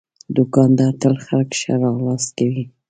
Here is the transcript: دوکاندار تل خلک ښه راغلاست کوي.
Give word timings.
دوکاندار 0.37 0.93
تل 1.01 1.15
خلک 1.25 1.49
ښه 1.59 1.73
راغلاست 1.83 2.29
کوي. 2.37 2.63